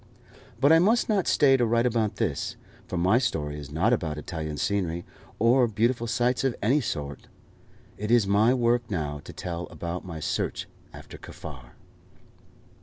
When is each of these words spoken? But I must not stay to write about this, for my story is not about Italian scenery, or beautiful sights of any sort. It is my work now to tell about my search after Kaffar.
But 0.59 0.71
I 0.71 0.79
must 0.79 1.09
not 1.09 1.27
stay 1.27 1.57
to 1.57 1.63
write 1.67 1.85
about 1.85 2.15
this, 2.15 2.55
for 2.87 2.97
my 2.97 3.19
story 3.19 3.59
is 3.59 3.71
not 3.71 3.93
about 3.93 4.17
Italian 4.17 4.57
scenery, 4.57 5.05
or 5.37 5.67
beautiful 5.67 6.07
sights 6.07 6.43
of 6.43 6.55
any 6.59 6.81
sort. 6.81 7.27
It 7.99 8.09
is 8.09 8.25
my 8.25 8.51
work 8.55 8.89
now 8.89 9.21
to 9.25 9.31
tell 9.31 9.67
about 9.67 10.03
my 10.03 10.19
search 10.19 10.67
after 10.91 11.19
Kaffar. 11.19 11.73